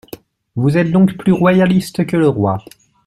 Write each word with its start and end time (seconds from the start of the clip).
Vous 0.55 0.79
êtes 0.79 0.89
donc 0.91 1.15
plus 1.15 1.31
royaliste 1.31 2.07
que 2.07 2.17
le 2.17 2.27
roi. 2.27 2.57